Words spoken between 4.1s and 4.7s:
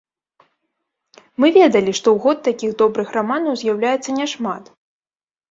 няшмат.